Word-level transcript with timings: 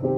Pernahkah 0.00 0.16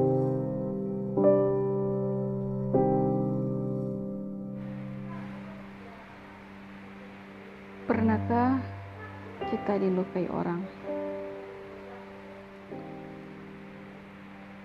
kita 9.50 9.82
dilukai 9.82 10.30
orang? 10.30 10.62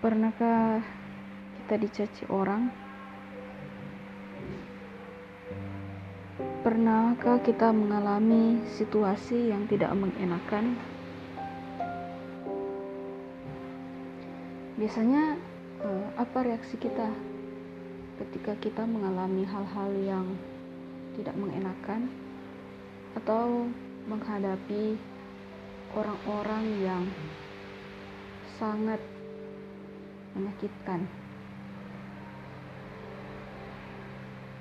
Pernahkah 0.05 0.85
kita 1.57 1.81
dicaci 1.81 2.29
orang? 2.29 2.69
Pernahkah 6.61 7.41
kita 7.41 7.73
mengalami 7.73 8.61
situasi 8.69 9.49
yang 9.49 9.65
tidak 9.65 9.97
mengenakan? 9.97 10.96
Biasanya 14.77 15.33
eh, 15.81 16.07
apa 16.21 16.45
reaksi 16.45 16.77
kita 16.77 17.09
ketika 18.21 18.53
kita 18.61 18.85
mengalami 18.85 19.41
hal-hal 19.41 19.89
yang 20.05 20.25
tidak 21.17 21.33
mengenakan 21.33 22.13
atau 23.17 23.65
menghadapi 24.05 25.01
orang-orang 25.97 26.65
yang 26.85 27.03
sangat 28.61 29.01
menyakitkan. 30.37 31.09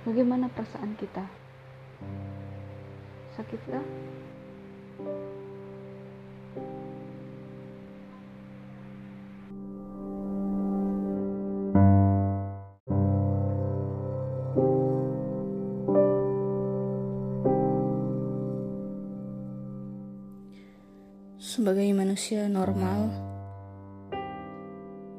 Bagaimana 0.08 0.48
perasaan 0.48 0.96
kita? 0.96 1.28
Sakitkah? 3.36 3.84
Sebagai 21.66 21.98
manusia 21.98 22.46
normal 22.46 23.10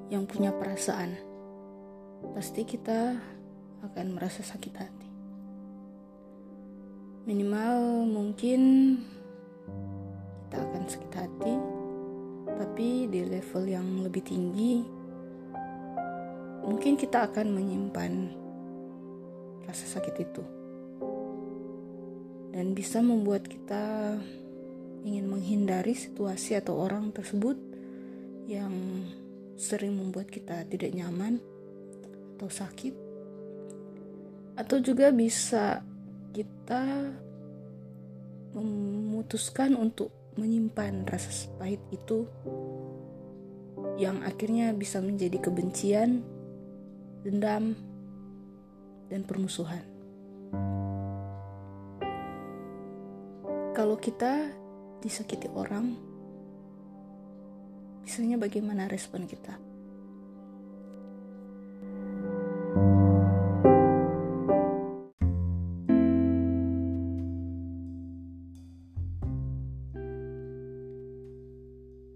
yang 0.08 0.24
punya 0.24 0.56
perasaan, 0.56 1.12
pasti 2.32 2.64
kita 2.64 3.20
akan 3.84 4.16
merasa 4.16 4.48
sakit 4.48 4.74
hati. 4.80 5.10
Minimal 7.28 8.08
mungkin 8.08 8.62
kita 10.48 10.64
akan 10.64 10.84
sakit 10.88 11.14
hati, 11.20 11.54
tapi 12.56 13.12
di 13.12 13.28
level 13.28 13.68
yang 13.68 14.08
lebih 14.08 14.24
tinggi, 14.24 14.88
mungkin 16.64 16.96
kita 16.96 17.28
akan 17.28 17.52
menyimpan 17.52 18.12
rasa 19.68 20.00
sakit 20.00 20.16
itu, 20.16 20.44
dan 22.56 22.72
bisa 22.72 23.04
membuat 23.04 23.44
kita 23.52 24.16
ingin 25.06 25.30
menghindari 25.30 25.94
situasi 25.94 26.58
atau 26.58 26.80
orang 26.80 27.14
tersebut 27.14 27.60
yang 28.48 28.74
sering 29.58 29.98
membuat 29.98 30.30
kita 30.32 30.64
tidak 30.70 30.94
nyaman 30.94 31.42
atau 32.38 32.48
sakit, 32.48 32.94
atau 34.58 34.78
juga 34.80 35.10
bisa 35.10 35.82
kita 36.34 37.14
memutuskan 38.54 39.74
untuk 39.74 40.14
menyimpan 40.38 41.06
rasa 41.10 41.50
pahit 41.58 41.82
itu 41.90 42.30
yang 43.98 44.22
akhirnya 44.22 44.74
bisa 44.78 45.02
menjadi 45.02 45.42
kebencian, 45.42 46.22
dendam, 47.26 47.74
dan 49.10 49.26
permusuhan. 49.26 49.82
Kalau 53.74 53.98
kita 53.98 54.54
disakiti 55.04 55.48
orang, 55.54 55.94
biasanya 58.04 58.42
bagaimana 58.42 58.90
respon 58.90 59.30
kita? 59.30 59.58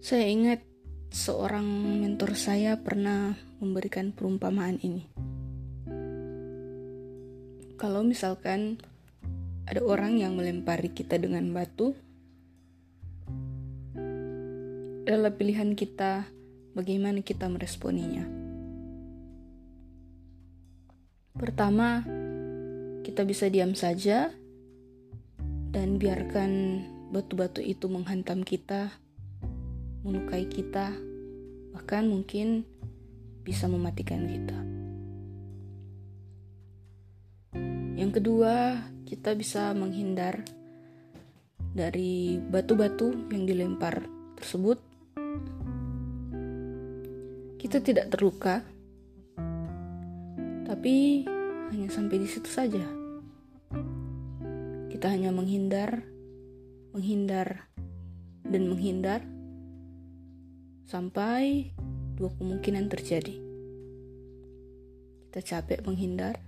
Saya 0.01 0.27
ingat 0.27 0.59
seorang 1.07 1.63
mentor 2.03 2.35
saya 2.35 2.75
pernah 2.83 3.31
memberikan 3.63 4.11
perumpamaan 4.11 4.75
ini. 4.83 5.07
Kalau 7.79 8.03
misalkan 8.03 8.75
ada 9.63 9.79
orang 9.87 10.19
yang 10.19 10.35
melempari 10.35 10.91
kita 10.91 11.15
dengan 11.15 11.47
batu, 11.55 11.95
adalah 15.11 15.35
pilihan 15.35 15.75
kita 15.75 16.23
bagaimana 16.71 17.19
kita 17.19 17.51
meresponinya. 17.51 18.23
Pertama, 21.35 21.99
kita 23.03 23.27
bisa 23.27 23.51
diam 23.51 23.75
saja 23.75 24.31
dan 25.71 25.99
biarkan 25.99 26.83
batu-batu 27.11 27.59
itu 27.59 27.91
menghantam 27.91 28.43
kita, 28.47 28.91
melukai 30.07 30.47
kita, 30.47 30.95
bahkan 31.75 32.07
mungkin 32.07 32.63
bisa 33.43 33.67
mematikan 33.67 34.23
kita. 34.27 34.59
Yang 37.99 38.21
kedua, 38.21 38.85
kita 39.03 39.35
bisa 39.35 39.75
menghindar 39.75 40.39
dari 41.71 42.39
batu-batu 42.39 43.27
yang 43.31 43.43
dilempar 43.47 44.03
tersebut 44.39 44.90
kita 47.61 47.77
tidak 47.77 48.09
terluka, 48.09 48.65
tapi 50.65 51.21
hanya 51.69 51.93
sampai 51.93 52.17
di 52.17 52.25
situ 52.25 52.49
saja. 52.49 52.81
Kita 54.89 55.05
hanya 55.13 55.29
menghindar, 55.29 56.01
menghindar, 56.89 57.69
dan 58.49 58.65
menghindar 58.65 59.21
sampai 60.89 61.69
dua 62.17 62.33
kemungkinan 62.33 62.89
terjadi. 62.89 63.37
Kita 65.29 65.39
capek 65.45 65.85
menghindar 65.85 66.41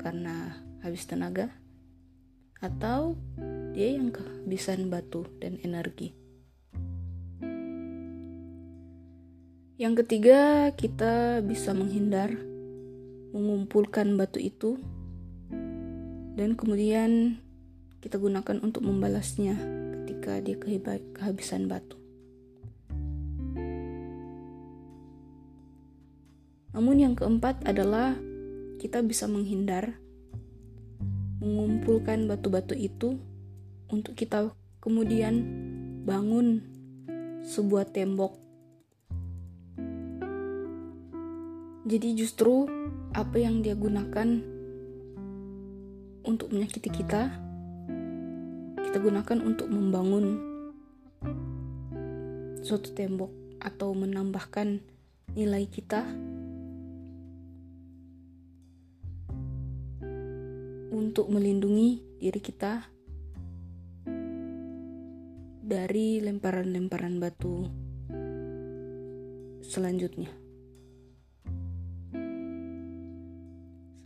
karena 0.00 0.56
habis 0.80 1.04
tenaga, 1.04 1.52
atau 2.64 3.12
dia 3.76 3.92
yang 3.92 4.08
kehabisan 4.08 4.88
batu 4.88 5.28
dan 5.36 5.60
energi. 5.60 6.19
Yang 9.80 10.04
ketiga, 10.04 10.68
kita 10.76 11.40
bisa 11.40 11.72
menghindar, 11.72 12.28
mengumpulkan 13.32 14.12
batu 14.12 14.36
itu, 14.36 14.76
dan 16.36 16.52
kemudian 16.52 17.40
kita 18.04 18.20
gunakan 18.20 18.60
untuk 18.60 18.84
membalasnya 18.84 19.56
ketika 20.04 20.36
dia 20.44 20.60
kehabisan 21.16 21.64
batu. 21.64 21.96
Namun, 26.76 27.00
yang 27.00 27.16
keempat 27.16 27.64
adalah 27.64 28.20
kita 28.84 29.00
bisa 29.00 29.32
menghindar, 29.32 29.96
mengumpulkan 31.40 32.28
batu-batu 32.28 32.76
itu 32.76 33.16
untuk 33.88 34.12
kita 34.12 34.52
kemudian 34.84 35.40
bangun 36.04 36.60
sebuah 37.48 37.88
tembok 37.88 38.49
Jadi 41.90 42.14
justru 42.14 42.70
apa 43.10 43.34
yang 43.34 43.66
dia 43.66 43.74
gunakan 43.74 44.38
untuk 46.22 46.54
menyakiti 46.54 46.86
kita, 46.86 47.34
kita 48.78 48.98
gunakan 49.02 49.38
untuk 49.42 49.66
membangun 49.66 50.38
suatu 52.62 52.94
tembok 52.94 53.34
atau 53.58 53.90
menambahkan 53.90 54.78
nilai 55.34 55.66
kita 55.66 56.06
untuk 60.94 61.26
melindungi 61.26 62.22
diri 62.22 62.38
kita 62.38 62.86
dari 65.66 66.22
lemparan-lemparan 66.22 67.18
batu 67.18 67.66
selanjutnya. 69.66 70.39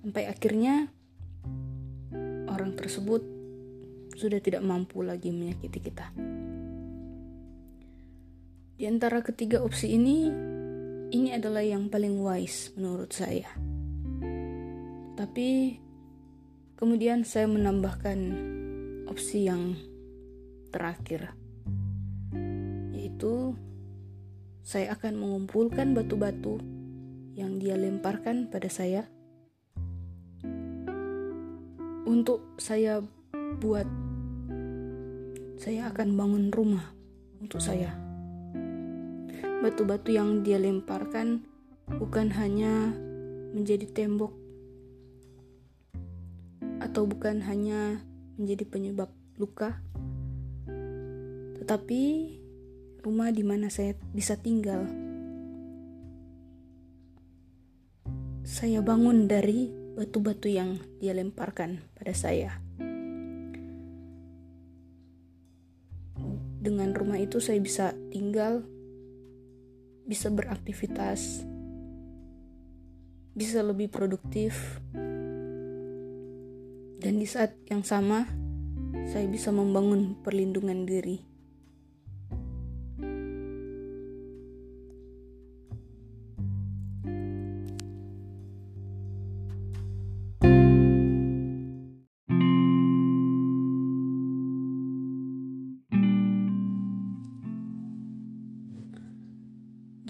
Sampai 0.04 0.28
akhirnya 0.28 0.92
orang 2.44 2.76
tersebut 2.76 3.24
sudah 4.20 4.36
tidak 4.36 4.60
mampu 4.60 5.00
lagi 5.00 5.32
menyakiti 5.32 5.80
kita. 5.80 6.12
Di 8.76 8.84
antara 8.84 9.24
ketiga 9.24 9.64
opsi 9.64 9.96
ini, 9.96 10.28
ini 11.08 11.32
adalah 11.32 11.64
yang 11.64 11.88
paling 11.88 12.20
wise 12.20 12.76
menurut 12.76 13.16
saya. 13.16 13.48
Tapi 15.16 15.80
kemudian 16.76 17.24
saya 17.24 17.48
menambahkan 17.48 18.18
opsi 19.08 19.48
yang 19.48 19.72
terakhir, 20.68 21.32
yaitu 22.92 23.56
saya 24.60 24.92
akan 25.00 25.16
mengumpulkan 25.16 25.96
batu-batu 25.96 26.60
yang 27.40 27.56
dia 27.56 27.80
lemparkan 27.80 28.52
pada 28.52 28.68
saya 28.68 29.13
untuk 32.04 32.60
saya 32.60 33.00
buat 33.60 33.88
saya 35.56 35.88
akan 35.88 36.08
bangun 36.12 36.44
rumah 36.52 36.92
untuk 37.40 37.56
saya. 37.56 37.96
Batu-batu 39.64 40.12
yang 40.12 40.44
dia 40.44 40.60
lemparkan 40.60 41.40
bukan 41.88 42.28
hanya 42.36 42.92
menjadi 43.56 43.88
tembok 43.88 44.32
atau 46.84 47.08
bukan 47.08 47.40
hanya 47.48 48.04
menjadi 48.36 48.68
penyebab 48.68 49.08
luka, 49.40 49.80
tetapi 51.64 52.02
rumah 53.00 53.32
di 53.32 53.40
mana 53.40 53.72
saya 53.72 53.96
bisa 54.12 54.36
tinggal. 54.36 54.84
Saya 58.44 58.84
bangun 58.84 59.24
dari 59.24 59.83
batu-batu 59.94 60.50
yang 60.50 60.82
dia 60.98 61.14
lemparkan 61.14 61.82
pada 61.94 62.10
saya. 62.14 62.58
Dengan 66.64 66.90
rumah 66.96 67.20
itu 67.20 67.38
saya 67.38 67.60
bisa 67.60 67.94
tinggal 68.10 68.64
bisa 70.04 70.28
beraktivitas, 70.28 71.44
bisa 73.32 73.64
lebih 73.64 73.88
produktif, 73.88 74.80
dan 77.00 77.20
di 77.20 77.28
saat 77.28 77.56
yang 77.68 77.84
sama 77.84 78.28
saya 79.12 79.28
bisa 79.28 79.52
membangun 79.52 80.16
perlindungan 80.24 80.88
diri. 80.88 81.33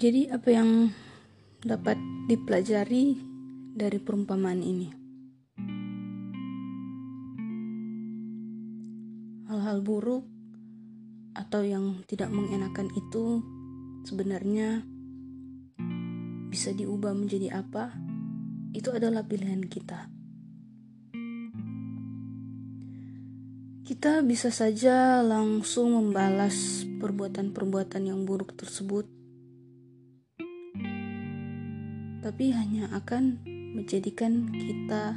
Jadi 0.05 0.29
apa 0.29 0.53
yang 0.53 0.93
dapat 1.65 1.97
dipelajari 2.29 3.17
dari 3.73 3.97
perumpamaan 3.97 4.61
ini? 4.61 4.93
Hal-hal 9.49 9.81
buruk 9.81 10.29
atau 11.33 11.65
yang 11.65 12.05
tidak 12.05 12.29
mengenakan 12.29 12.93
itu 12.93 13.41
sebenarnya 14.05 14.85
bisa 16.53 16.69
diubah 16.69 17.17
menjadi 17.17 17.65
apa? 17.65 17.97
Itu 18.77 18.93
adalah 18.93 19.25
pilihan 19.25 19.65
kita. 19.65 20.05
Kita 23.81 24.21
bisa 24.21 24.53
saja 24.53 25.25
langsung 25.25 25.97
membalas 25.97 26.85
perbuatan-perbuatan 27.01 28.05
yang 28.05 28.21
buruk 28.29 28.53
tersebut 28.53 29.24
tapi 32.25 32.49
hanya 32.49 32.89
akan 32.89 33.37
menjadikan 33.77 34.49
kita 34.49 35.13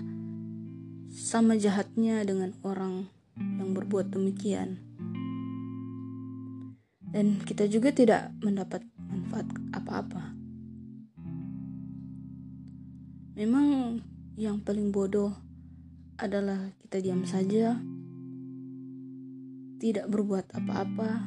sama 1.09 1.57
jahatnya 1.57 2.21
dengan 2.21 2.53
orang 2.61 3.09
yang 3.41 3.73
berbuat 3.73 4.13
demikian. 4.13 4.77
Dan 7.09 7.41
kita 7.41 7.65
juga 7.65 7.97
tidak 7.97 8.29
mendapat 8.45 8.85
manfaat 9.01 9.49
apa-apa. 9.73 10.37
Memang 13.41 13.97
yang 14.37 14.61
paling 14.61 14.93
bodoh 14.93 15.33
adalah 16.21 16.77
kita 16.85 17.01
diam 17.01 17.25
saja, 17.25 17.81
tidak 19.81 20.13
berbuat 20.13 20.53
apa-apa, 20.53 21.25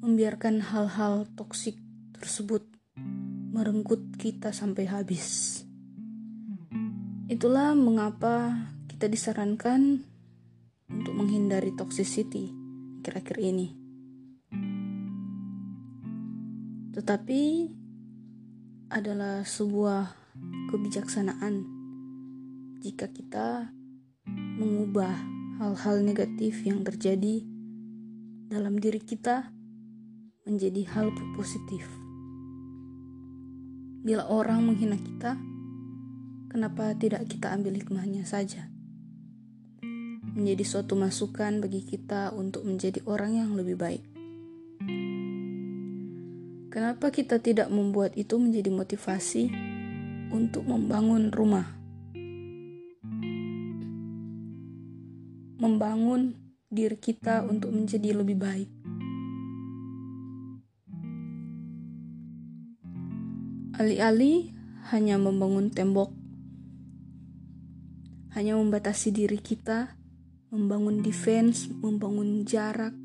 membiarkan 0.00 0.64
hal-hal 0.72 1.28
toksik 1.36 1.76
tersebut 2.16 2.75
merenggut 3.56 4.20
kita 4.20 4.52
sampai 4.52 4.84
habis. 4.84 5.64
Itulah 7.32 7.72
mengapa 7.72 8.68
kita 8.92 9.08
disarankan 9.08 10.04
untuk 10.92 11.16
menghindari 11.16 11.72
toxicity 11.72 12.52
akhir-akhir 13.00 13.38
ini. 13.40 13.68
Tetapi 16.92 17.42
adalah 18.92 19.40
sebuah 19.40 20.12
kebijaksanaan 20.68 21.64
jika 22.84 23.08
kita 23.08 23.72
mengubah 24.60 25.16
hal-hal 25.64 26.04
negatif 26.04 26.60
yang 26.68 26.84
terjadi 26.84 27.40
dalam 28.52 28.76
diri 28.76 29.00
kita 29.00 29.48
menjadi 30.44 30.82
hal 30.92 31.08
positif. 31.40 32.05
Bila 34.06 34.22
orang 34.30 34.62
menghina 34.62 34.94
kita, 34.94 35.34
kenapa 36.46 36.94
tidak 36.94 37.26
kita 37.26 37.50
ambil 37.50 37.74
hikmahnya 37.74 38.22
saja? 38.22 38.70
Menjadi 40.30 40.62
suatu 40.62 40.94
masukan 40.94 41.58
bagi 41.58 41.82
kita 41.82 42.30
untuk 42.30 42.62
menjadi 42.62 43.02
orang 43.02 43.34
yang 43.34 43.58
lebih 43.58 43.74
baik. 43.74 44.06
Kenapa 46.70 47.10
kita 47.10 47.42
tidak 47.42 47.66
membuat 47.66 48.14
itu 48.14 48.38
menjadi 48.38 48.70
motivasi 48.70 49.50
untuk 50.30 50.62
membangun 50.70 51.34
rumah? 51.34 51.66
Membangun 55.58 56.38
diri 56.70 56.94
kita 56.94 57.42
untuk 57.42 57.74
menjadi 57.74 58.22
lebih 58.22 58.38
baik. 58.38 58.85
Alih-alih 63.76 64.56
hanya 64.88 65.20
membangun 65.20 65.68
tembok, 65.68 66.08
hanya 68.32 68.56
membatasi 68.56 69.12
diri 69.12 69.36
kita, 69.36 70.00
membangun 70.48 71.04
defense, 71.04 71.68
membangun 71.68 72.48
jarak, 72.48 72.96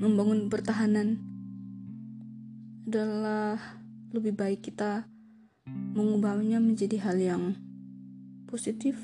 membangun 0.00 0.48
pertahanan 0.48 1.20
adalah 2.88 3.60
lebih 4.16 4.32
baik 4.32 4.72
kita 4.72 5.04
mengubahnya 5.68 6.56
menjadi 6.56 6.96
hal 7.04 7.20
yang 7.20 7.44
positif. 8.48 8.96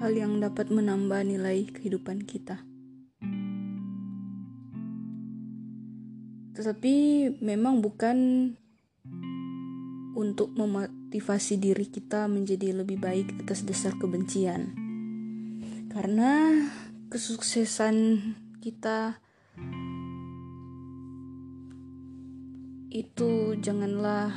Hal 0.00 0.16
yang 0.16 0.40
dapat 0.40 0.72
menambah 0.72 1.28
nilai 1.28 1.68
kehidupan 1.76 2.24
kita. 2.24 2.77
Tetapi 6.68 7.32
memang 7.40 7.80
bukan 7.80 8.52
untuk 10.12 10.52
memotivasi 10.52 11.56
diri 11.56 11.88
kita 11.88 12.28
menjadi 12.28 12.76
lebih 12.76 13.00
baik 13.00 13.40
atas 13.40 13.64
dasar 13.64 13.96
kebencian. 13.96 14.76
Karena 15.88 16.60
kesuksesan 17.08 18.20
kita 18.60 19.16
itu 22.92 23.56
janganlah 23.64 24.28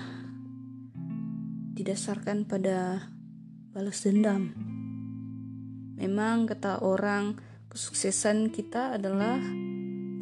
didasarkan 1.75 2.47
pada 2.47 3.11
balas 3.75 4.07
dendam. 4.07 4.55
Memang 5.99 6.47
kata 6.47 6.79
orang 6.79 7.35
kesuksesan 7.67 8.55
kita 8.55 8.95
adalah 8.95 9.35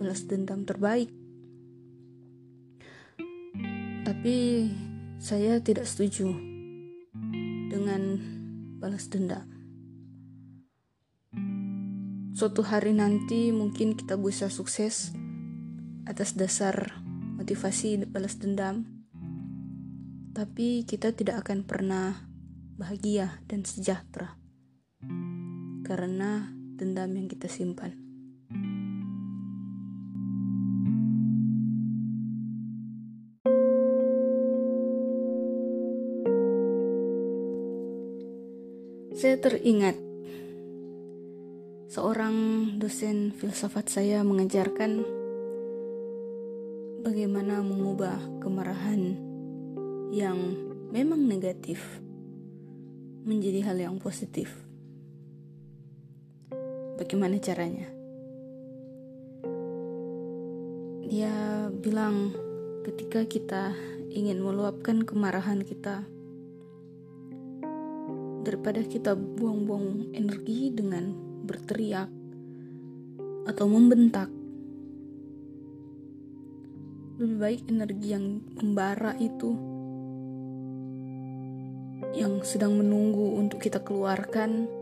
balas 0.01 0.25
dendam 0.25 0.65
terbaik. 0.65 1.18
Tapi 4.09 4.65
saya 5.21 5.61
tidak 5.61 5.85
setuju 5.85 6.33
dengan 7.69 8.17
balas 8.81 9.05
dendam. 9.05 9.45
Suatu 12.33 12.65
hari 12.65 12.97
nanti 12.97 13.53
mungkin 13.53 13.93
kita 13.93 14.17
bisa 14.17 14.49
sukses 14.49 15.13
atas 16.09 16.33
dasar 16.33 17.05
motivasi 17.37 18.01
balas 18.09 18.41
dendam, 18.41 18.89
tapi 20.33 20.89
kita 20.89 21.13
tidak 21.13 21.45
akan 21.45 21.61
pernah 21.61 22.25
bahagia 22.81 23.45
dan 23.45 23.61
sejahtera 23.61 24.41
karena 25.85 26.49
dendam 26.81 27.13
yang 27.13 27.29
kita 27.29 27.45
simpan. 27.45 28.08
Saya 39.19 39.35
teringat 39.35 39.99
seorang 41.91 42.71
dosen 42.79 43.35
filsafat 43.35 43.91
saya 43.91 44.23
mengajarkan 44.23 45.03
bagaimana 47.03 47.59
mengubah 47.59 48.15
kemarahan 48.39 49.19
yang 50.15 50.39
memang 50.95 51.27
negatif 51.27 51.99
menjadi 53.27 53.67
hal 53.67 53.91
yang 53.91 53.99
positif. 53.99 54.55
Bagaimana 56.95 57.43
caranya? 57.43 57.91
Dia 61.11 61.67
bilang, 61.75 62.31
ketika 62.87 63.27
kita 63.27 63.75
ingin 64.15 64.39
meluapkan 64.39 65.03
kemarahan 65.03 65.67
kita, 65.67 66.07
daripada 68.43 68.83
kita 68.83 69.15
buang-buang 69.15 70.15
energi 70.15 70.71
dengan 70.71 71.11
berteriak 71.43 72.09
atau 73.49 73.65
membentak, 73.65 74.29
lebih 77.19 77.37
baik 77.37 77.61
energi 77.67 78.07
yang 78.15 78.25
membara 78.59 79.11
itu 79.19 79.51
yang 82.15 82.41
sedang 82.41 82.73
menunggu 82.79 83.37
untuk 83.37 83.61
kita 83.61 83.83
keluarkan 83.83 84.79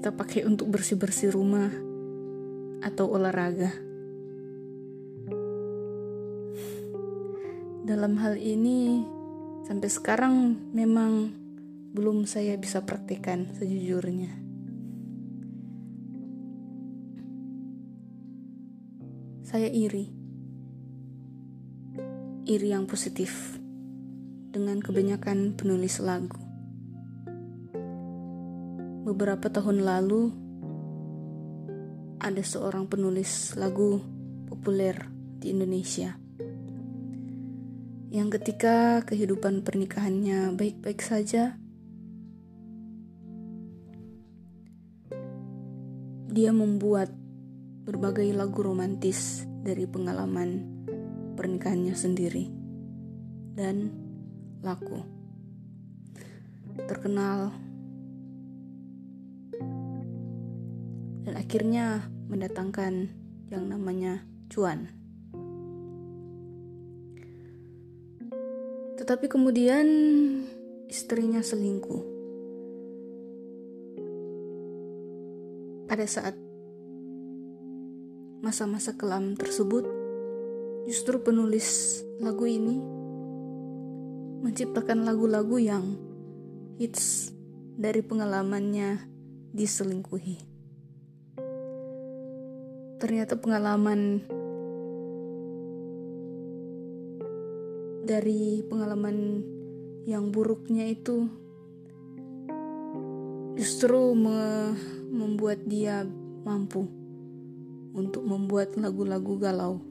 kita 0.00 0.16
pakai 0.16 0.48
untuk 0.48 0.72
bersih-bersih 0.72 1.28
rumah 1.28 1.68
atau 2.80 3.04
olahraga. 3.12 3.68
Dalam 7.84 8.16
hal 8.16 8.40
ini, 8.40 9.04
sampai 9.68 9.90
sekarang 9.92 10.56
memang 10.72 11.39
belum 11.90 12.22
saya 12.22 12.54
bisa 12.54 12.86
praktekkan 12.86 13.50
sejujurnya. 13.58 14.30
Saya 19.42 19.66
iri, 19.66 20.06
iri 22.46 22.68
yang 22.70 22.86
positif 22.86 23.58
dengan 24.54 24.78
kebanyakan 24.78 25.58
penulis 25.58 25.98
lagu. 25.98 26.38
Beberapa 29.02 29.50
tahun 29.50 29.82
lalu, 29.82 30.30
ada 32.22 32.42
seorang 32.46 32.86
penulis 32.86 33.58
lagu 33.58 33.98
populer 34.46 34.94
di 35.42 35.50
Indonesia 35.50 36.14
yang 38.10 38.26
ketika 38.26 39.06
kehidupan 39.06 39.62
pernikahannya 39.62 40.58
baik-baik 40.58 40.98
saja, 40.98 41.59
dia 46.40 46.56
membuat 46.56 47.12
berbagai 47.84 48.32
lagu 48.32 48.64
romantis 48.64 49.44
dari 49.60 49.84
pengalaman 49.84 50.64
pernikahannya 51.36 51.92
sendiri 51.92 52.48
dan 53.52 53.92
laku. 54.64 55.04
Terkenal 56.88 57.52
dan 61.28 61.34
akhirnya 61.36 62.08
mendatangkan 62.32 63.12
yang 63.52 63.68
namanya 63.68 64.24
cuan. 64.48 64.88
Tetapi 68.96 69.28
kemudian 69.28 69.84
istrinya 70.88 71.44
selingkuh. 71.44 72.09
Pada 76.00 76.16
saat 76.16 76.36
masa-masa 78.40 78.96
kelam 78.96 79.36
tersebut, 79.36 79.84
justru 80.88 81.20
penulis 81.20 82.00
lagu 82.24 82.48
ini 82.48 82.80
menciptakan 84.40 85.04
lagu-lagu 85.04 85.60
yang 85.60 86.00
hits 86.80 87.36
dari 87.76 88.00
pengalamannya 88.00 88.96
diselingkuhi. 89.52 90.40
Ternyata 92.96 93.36
pengalaman 93.36 94.24
dari 98.08 98.64
pengalaman 98.64 99.44
yang 100.08 100.32
buruknya 100.32 100.88
itu 100.88 101.28
justru 103.60 104.16
membuat 105.20 105.68
dia 105.68 106.08
mampu 106.48 106.88
untuk 107.92 108.24
membuat 108.24 108.72
lagu-lagu 108.80 109.36
galau 109.36 109.84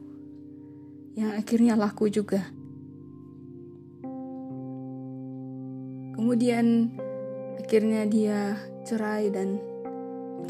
yang 1.14 1.30
akhirnya 1.38 1.78
laku 1.78 2.10
juga. 2.10 2.42
Kemudian 6.18 6.90
akhirnya 7.62 8.02
dia 8.10 8.58
cerai 8.82 9.30
dan 9.30 9.62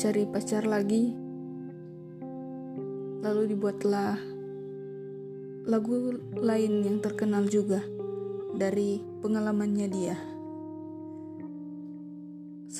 cari 0.00 0.24
pacar 0.24 0.64
lagi. 0.64 1.12
Lalu 3.20 3.52
dibuatlah 3.52 4.16
lagu 5.68 6.16
lain 6.40 6.72
yang 6.88 6.98
terkenal 7.04 7.44
juga 7.44 7.84
dari 8.56 9.04
pengalamannya 9.20 9.88
dia. 9.92 10.29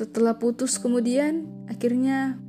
Setelah 0.00 0.40
putus 0.40 0.80
kemudian 0.80 1.45
akhirnya 1.69 2.40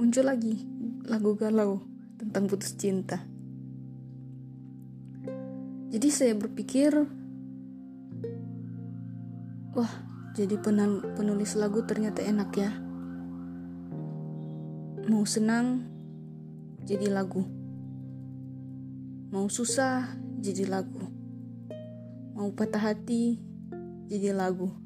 muncul 0.00 0.24
lagi 0.24 0.64
lagu 1.04 1.36
galau 1.36 1.84
tentang 2.16 2.48
putus 2.48 2.72
cinta. 2.72 3.20
Jadi 5.92 6.08
saya 6.08 6.32
berpikir, 6.32 7.04
wah 9.76 9.92
jadi 10.32 10.56
penulis 10.56 11.52
lagu 11.60 11.84
ternyata 11.84 12.24
enak 12.24 12.50
ya. 12.56 12.72
Mau 15.04 15.28
senang 15.28 15.84
jadi 16.80 17.12
lagu. 17.12 17.44
Mau 19.28 19.52
susah 19.52 20.16
jadi 20.40 20.64
lagu. 20.64 21.12
Mau 22.32 22.48
patah 22.56 22.88
hati 22.88 23.36
jadi 24.08 24.32
lagu. 24.32 24.83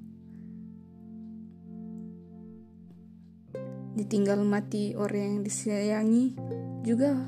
Ditinggal 3.98 4.46
mati 4.46 4.94
orang 4.94 5.42
yang 5.42 5.42
disayangi 5.42 6.38
juga 6.86 7.18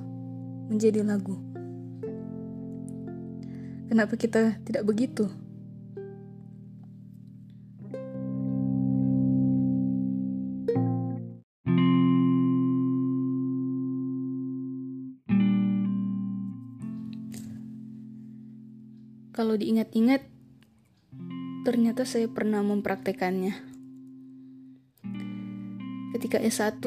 menjadi 0.70 1.02
lagu. 1.02 1.34
Kenapa 3.90 4.14
kita 4.14 4.54
tidak 4.62 4.86
begitu? 4.86 5.26
Kalau 19.34 19.58
diingat-ingat, 19.58 20.22
ternyata 21.66 22.06
saya 22.06 22.30
pernah 22.30 22.62
mempraktekannya. 22.62 23.69
Ketika 26.20 26.36
S1, 26.36 26.84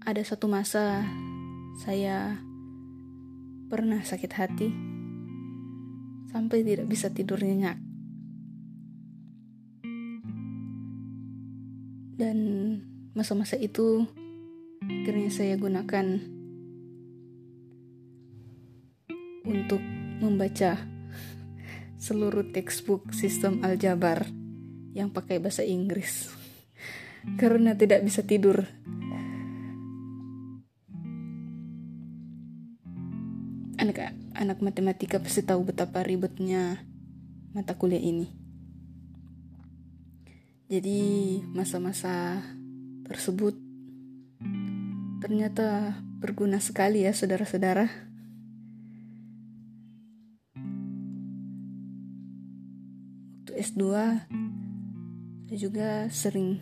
ada 0.00 0.22
satu 0.24 0.48
masa 0.48 1.04
saya 1.84 2.40
pernah 3.68 4.00
sakit 4.00 4.32
hati 4.40 4.72
sampai 6.32 6.64
tidak 6.64 6.88
bisa 6.88 7.12
tidur 7.12 7.36
nyenyak. 7.44 7.76
Dan 12.16 12.38
masa-masa 13.12 13.60
itu 13.60 14.08
akhirnya 14.80 15.28
saya 15.28 15.60
gunakan 15.60 16.24
untuk 19.44 19.84
membaca 20.24 20.80
seluruh 22.00 22.48
textbook 22.48 23.12
sistem 23.12 23.60
aljabar 23.60 24.24
yang 24.94 25.10
pakai 25.10 25.42
bahasa 25.42 25.66
Inggris 25.66 26.30
karena 27.40 27.74
tidak 27.74 28.00
bisa 28.06 28.22
tidur. 28.22 28.64
Anak 33.74 34.16
anak 34.38 34.58
matematika 34.64 35.20
pasti 35.20 35.44
tahu 35.44 35.68
betapa 35.68 36.00
ribetnya 36.06 36.80
mata 37.52 37.74
kuliah 37.76 38.00
ini. 38.00 38.30
Jadi 40.70 41.38
masa-masa 41.52 42.40
tersebut 43.04 43.52
ternyata 45.20 46.00
berguna 46.22 46.56
sekali 46.62 47.04
ya 47.04 47.12
saudara-saudara. 47.12 48.14
waktu 53.54 53.62
S2 53.62 53.82
saya 53.86 54.73
juga 55.54 56.10
sering 56.10 56.60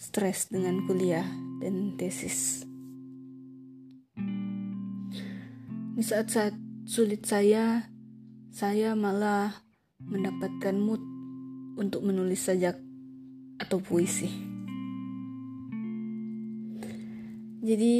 stres 0.00 0.48
dengan 0.48 0.84
kuliah 0.88 1.28
dan 1.60 1.94
tesis. 2.00 2.64
Di 5.96 6.02
saat-saat 6.04 6.56
sulit 6.88 7.28
saya, 7.28 7.92
saya 8.48 8.96
malah 8.96 9.52
mendapatkan 10.00 10.72
mood 10.72 11.04
untuk 11.76 12.00
menulis 12.00 12.40
sajak 12.40 12.80
atau 13.60 13.78
puisi. 13.78 14.32
Jadi 17.60 17.96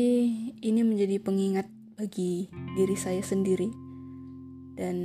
ini 0.65 0.81
menjadi 0.81 1.21
pengingat 1.21 1.69
bagi 2.01 2.49
diri 2.81 2.97
saya 2.97 3.21
sendiri 3.21 3.69
dan 4.81 4.97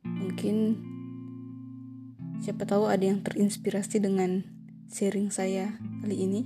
mungkin 0.00 0.80
siapa 2.42 2.66
tahu 2.66 2.90
ada 2.90 3.06
yang 3.06 3.22
terinspirasi 3.22 4.02
dengan 4.02 4.42
sharing 4.90 5.30
saya 5.30 5.78
kali 6.02 6.26
ini. 6.26 6.42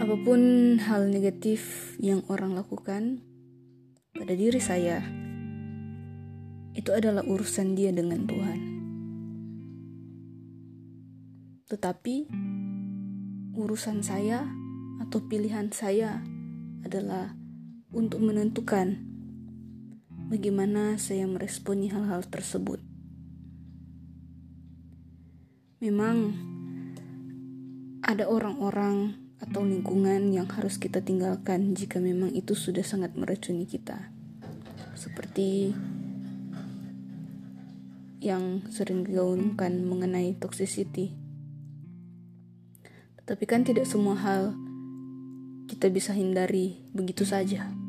Apa 0.00 0.16
pun 0.24 0.40
hal 0.80 1.12
negatif 1.12 1.92
yang 2.00 2.24
orang 2.32 2.56
lakukan 2.56 3.20
pada 4.16 4.32
diri 4.32 4.56
saya, 4.56 5.04
itu 6.72 6.88
adalah 6.96 7.20
urusan 7.28 7.76
dia 7.76 7.92
dengan 7.92 8.24
Tuhan. 8.24 8.60
Tetapi 11.68 12.16
urusan 13.52 14.00
saya 14.00 14.48
atau 15.04 15.20
pilihan 15.28 15.68
saya 15.68 16.24
adalah 16.88 17.36
untuk 17.92 18.24
menentukan 18.24 19.11
bagaimana 20.32 20.96
saya 20.96 21.28
meresponi 21.28 21.92
hal-hal 21.92 22.24
tersebut. 22.24 22.80
Memang 25.84 26.32
ada 28.00 28.24
orang-orang 28.24 29.12
atau 29.36 29.60
lingkungan 29.60 30.32
yang 30.32 30.48
harus 30.48 30.80
kita 30.80 31.04
tinggalkan 31.04 31.76
jika 31.76 32.00
memang 32.00 32.32
itu 32.32 32.56
sudah 32.56 32.80
sangat 32.80 33.12
meracuni 33.12 33.68
kita. 33.68 34.08
Seperti 34.96 35.76
yang 38.24 38.64
sering 38.72 39.04
digaungkan 39.04 39.84
mengenai 39.84 40.32
toxicity. 40.40 41.12
Tetapi 43.20 43.44
kan 43.44 43.68
tidak 43.68 43.84
semua 43.84 44.16
hal 44.16 44.56
kita 45.68 45.92
bisa 45.92 46.16
hindari 46.16 46.80
begitu 46.96 47.28
saja. 47.28 47.81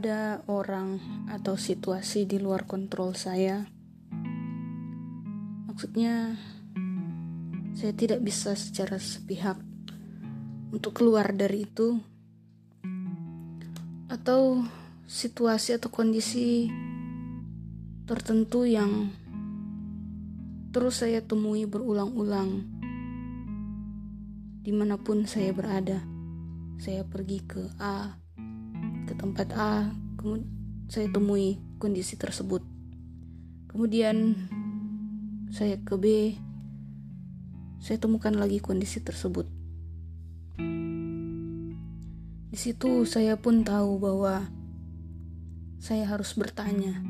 Ada 0.00 0.40
orang 0.48 0.96
atau 1.28 1.60
situasi 1.60 2.24
di 2.24 2.40
luar 2.40 2.64
kontrol 2.64 3.12
saya, 3.12 3.68
maksudnya 5.68 6.40
saya 7.76 7.92
tidak 7.92 8.24
bisa 8.24 8.56
secara 8.56 8.96
sepihak 8.96 9.60
untuk 10.72 10.96
keluar 10.96 11.36
dari 11.36 11.68
itu, 11.68 12.00
atau 14.08 14.64
situasi 15.04 15.76
atau 15.76 15.92
kondisi 15.92 16.72
tertentu 18.08 18.64
yang 18.64 19.12
terus 20.72 21.04
saya 21.04 21.20
temui 21.20 21.68
berulang-ulang 21.68 22.64
di 24.64 24.72
mana 24.72 24.96
pun 24.96 25.28
saya 25.28 25.52
berada. 25.52 26.00
Saya 26.80 27.04
pergi 27.04 27.44
ke 27.44 27.68
A, 27.76 28.19
ke 29.10 29.18
tempat 29.18 29.50
A, 29.58 29.90
kemudian 30.14 30.46
saya 30.86 31.10
temui 31.10 31.58
kondisi 31.82 32.14
tersebut. 32.14 32.62
Kemudian 33.66 34.38
saya 35.50 35.82
ke 35.82 35.98
B, 35.98 36.38
saya 37.82 37.98
temukan 37.98 38.30
lagi 38.38 38.62
kondisi 38.62 39.02
tersebut. 39.02 39.50
Di 42.50 42.58
situ 42.58 43.02
saya 43.02 43.34
pun 43.34 43.66
tahu 43.66 43.98
bahwa 43.98 44.46
saya 45.82 46.06
harus 46.06 46.30
bertanya, 46.38 47.02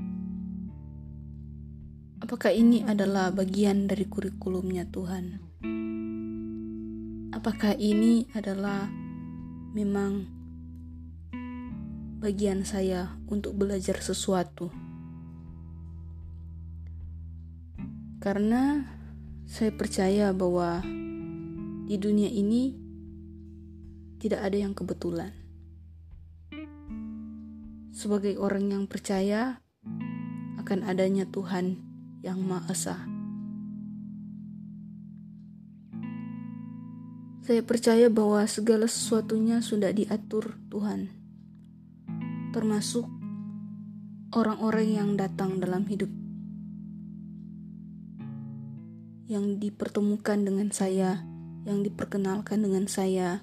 apakah 2.24 2.48
ini 2.48 2.80
adalah 2.88 3.28
bagian 3.28 3.84
dari 3.84 4.08
kurikulumnya 4.08 4.88
Tuhan? 4.88 5.24
Apakah 7.36 7.76
ini 7.76 8.24
adalah 8.32 8.88
memang 9.76 10.39
bagian 12.20 12.68
saya 12.68 13.16
untuk 13.32 13.56
belajar 13.56 13.96
sesuatu. 14.04 14.68
Karena 18.20 18.84
saya 19.48 19.72
percaya 19.72 20.28
bahwa 20.36 20.84
di 21.88 21.96
dunia 21.96 22.28
ini 22.28 22.76
tidak 24.20 24.44
ada 24.44 24.56
yang 24.60 24.76
kebetulan. 24.76 25.32
Sebagai 27.96 28.36
orang 28.36 28.68
yang 28.68 28.84
percaya 28.84 29.64
akan 30.60 30.84
adanya 30.84 31.24
Tuhan 31.24 31.80
yang 32.20 32.44
Maha 32.44 32.68
Esa. 32.68 33.00
Saya 37.40 37.64
percaya 37.64 38.12
bahwa 38.12 38.44
segala 38.44 38.84
sesuatunya 38.84 39.64
sudah 39.64 39.88
diatur 39.96 40.60
Tuhan 40.68 41.19
termasuk 42.50 43.06
orang-orang 44.34 44.88
yang 44.90 45.10
datang 45.14 45.58
dalam 45.62 45.86
hidup, 45.86 46.10
yang 49.30 49.58
dipertemukan 49.62 50.42
dengan 50.42 50.74
saya, 50.74 51.22
yang 51.62 51.86
diperkenalkan 51.86 52.62
dengan 52.62 52.90
saya. 52.90 53.42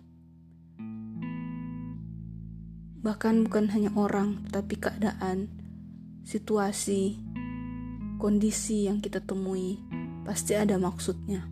Bahkan 3.04 3.48
bukan 3.48 3.72
hanya 3.72 3.96
orang, 3.96 4.43
tetapi 4.52 4.76
keadaan, 4.76 5.48
situasi, 6.28 7.15
kondisi 8.20 8.91
yang 8.91 9.00
kita 9.00 9.24
temui 9.24 9.80
pasti 10.28 10.60
ada 10.60 10.76
maksudnya. 10.76 11.48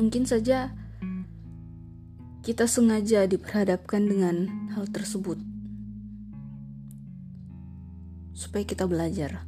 Mungkin 0.00 0.24
saja 0.26 0.79
kita 2.40 2.64
sengaja 2.64 3.28
diperhadapkan 3.28 4.00
dengan 4.08 4.48
hal 4.72 4.88
tersebut 4.88 5.36
supaya 8.32 8.64
kita 8.64 8.88
belajar, 8.88 9.44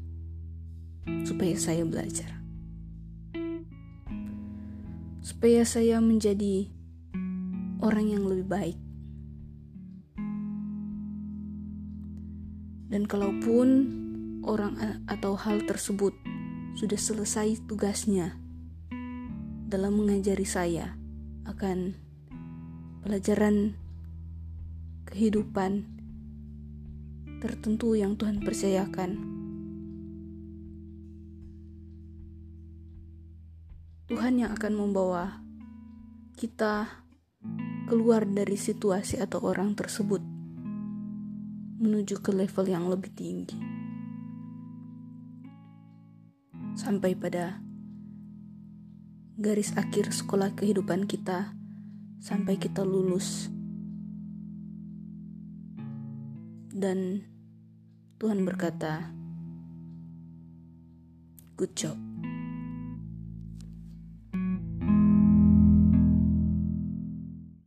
supaya 1.25 1.57
saya 1.57 1.89
belajar, 1.89 2.37
supaya 5.25 5.65
saya 5.65 6.05
menjadi 6.05 6.69
orang 7.81 8.13
yang 8.13 8.29
lebih 8.29 8.45
baik. 8.45 8.79
Dan 12.93 13.09
kalaupun 13.09 13.89
orang 14.45 14.77
atau 15.09 15.33
hal 15.33 15.65
tersebut 15.65 16.13
sudah 16.77 17.01
selesai 17.01 17.65
tugasnya 17.65 18.37
dalam 19.73 19.97
mengajari 19.97 20.45
saya 20.45 20.93
akan 21.49 22.12
pelajaran 23.03 23.75
kehidupan 25.11 25.83
tertentu 27.43 27.99
yang 27.99 28.15
Tuhan 28.15 28.39
percayakan. 28.39 29.19
Tuhan 34.07 34.39
yang 34.39 34.55
akan 34.55 34.73
membawa 34.79 35.43
kita 36.39 36.87
keluar 37.91 38.23
dari 38.23 38.55
situasi 38.55 39.19
atau 39.19 39.43
orang 39.51 39.75
tersebut 39.75 40.23
menuju 41.83 42.23
ke 42.23 42.31
level 42.31 42.71
yang 42.71 42.87
lebih 42.87 43.11
tinggi. 43.19 43.59
Sampai 46.79 47.19
pada 47.19 47.59
garis 49.35 49.75
akhir 49.75 50.15
sekolah 50.15 50.55
kehidupan 50.55 51.11
kita 51.11 51.62
sampai 52.23 52.55
kita 52.55 52.87
lulus. 52.87 53.51
Dan 56.71 57.27
Tuhan 58.23 58.47
berkata, 58.47 59.11
"Good 61.59 61.75
job." 61.75 62.12